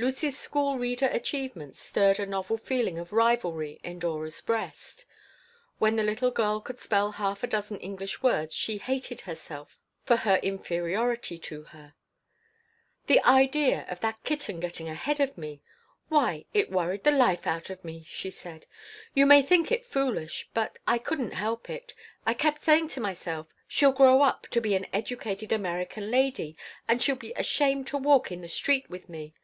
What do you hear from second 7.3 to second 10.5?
a dozen English words she hated herself for her